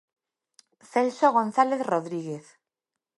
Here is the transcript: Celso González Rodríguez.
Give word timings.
Celso 0.91 1.27
González 1.37 1.79
Rodríguez. 1.91 2.45